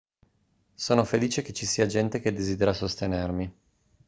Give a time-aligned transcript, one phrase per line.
[0.73, 3.53] sono felice che ci sia gente che desidera sostenermi